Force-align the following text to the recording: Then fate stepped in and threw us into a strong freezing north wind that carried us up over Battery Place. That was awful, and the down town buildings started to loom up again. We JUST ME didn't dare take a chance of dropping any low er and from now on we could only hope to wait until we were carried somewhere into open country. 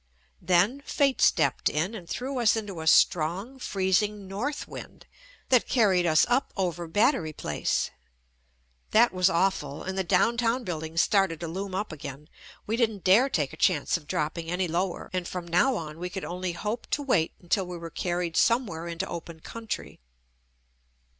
Then 0.41 0.81
fate 0.83 1.21
stepped 1.21 1.69
in 1.69 1.93
and 1.93 2.09
threw 2.09 2.39
us 2.39 2.55
into 2.55 2.81
a 2.81 2.87
strong 2.87 3.59
freezing 3.59 4.27
north 4.27 4.67
wind 4.67 5.05
that 5.49 5.67
carried 5.69 6.07
us 6.07 6.25
up 6.27 6.51
over 6.57 6.87
Battery 6.87 7.33
Place. 7.33 7.91
That 8.89 9.13
was 9.13 9.29
awful, 9.29 9.83
and 9.83 9.95
the 9.95 10.03
down 10.03 10.37
town 10.37 10.63
buildings 10.63 11.01
started 11.01 11.39
to 11.41 11.47
loom 11.47 11.75
up 11.75 11.91
again. 11.91 12.29
We 12.65 12.77
JUST 12.77 12.87
ME 12.89 12.93
didn't 12.95 13.03
dare 13.03 13.29
take 13.29 13.53
a 13.53 13.57
chance 13.57 13.95
of 13.95 14.07
dropping 14.07 14.49
any 14.49 14.67
low 14.67 14.91
er 14.95 15.11
and 15.13 15.27
from 15.27 15.47
now 15.47 15.75
on 15.75 15.99
we 15.99 16.09
could 16.09 16.25
only 16.25 16.53
hope 16.53 16.87
to 16.89 17.03
wait 17.03 17.33
until 17.39 17.67
we 17.67 17.77
were 17.77 17.91
carried 17.91 18.35
somewhere 18.35 18.87
into 18.87 19.05
open 19.07 19.39
country. 19.41 19.99